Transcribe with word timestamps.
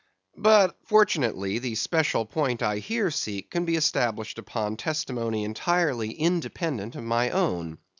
But 0.39 0.75
fortunately 0.85 1.59
the 1.59 1.75
special 1.75 2.25
point 2.25 2.63
I 2.63 2.79
here 2.79 3.11
seek 3.11 3.51
can 3.51 3.65
be 3.65 3.75
established 3.75 4.39
upon 4.39 4.75
testimony 4.77 5.43
entirely 5.43 6.11
independent 6.13 6.95
of 6.95 7.03
my 7.03 7.29
own. 7.29 7.77